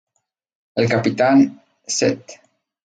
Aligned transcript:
El 0.73 0.89
capitán 0.89 1.61
St. 1.85 2.41